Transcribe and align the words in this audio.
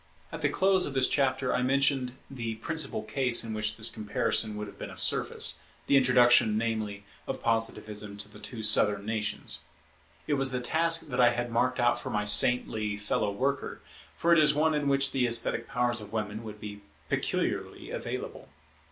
At 0.31 0.41
the 0.41 0.49
close 0.49 0.87
of 0.87 0.95
the 0.95 0.99
last 0.99 1.11
chapter 1.11 1.53
I 1.53 1.61
mentioned 1.61 2.13
the 2.27 2.55
principal 2.55 3.03
case 3.03 3.43
in 3.43 3.53
which 3.53 3.77
this 3.77 3.91
comparison 3.91 4.57
would 4.57 4.65
have 4.65 4.79
been 4.79 4.89
of 4.89 4.99
service, 4.99 5.59
the 5.85 5.95
introduction, 5.95 6.57
namely, 6.57 7.03
of 7.27 7.43
Positivism 7.43 8.17
to 8.17 8.27
the 8.27 8.39
two 8.39 8.63
Southern 8.63 9.05
nations. 9.05 9.59
It 10.25 10.33
was 10.41 10.49
the 10.51 10.59
task 10.59 11.09
that 11.09 11.21
I 11.21 11.33
had 11.33 11.51
marked 11.51 11.79
out 11.79 11.99
for 11.99 12.09
my 12.09 12.25
saintly 12.25 12.97
fellow 12.97 13.31
worker, 13.31 13.81
for 14.15 14.33
it 14.33 14.39
is 14.39 14.55
one 14.55 14.73
in 14.73 14.87
which 14.87 15.11
the 15.11 15.27
esthetic 15.27 15.67
powers 15.67 16.01
of 16.01 16.11
women 16.11 16.43
would 16.43 16.59
be 16.59 16.81
peculiarly 17.07 17.91
available. 17.91 18.49